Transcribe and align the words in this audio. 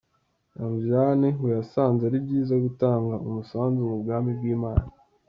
Ramjaane 0.59 1.27
ngo 1.35 1.47
yasanze 1.57 2.01
ari 2.05 2.17
byiza 2.25 2.55
gutanga 2.65 3.13
umusanzu 3.27 3.79
mu 3.89 3.95
bwami 4.01 4.29
bw'Imana. 4.37 4.87